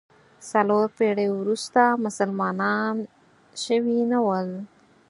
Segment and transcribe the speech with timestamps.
[0.49, 2.95] څلور پېړۍ وروسته مسلمانان
[3.63, 4.47] شوي نه ول.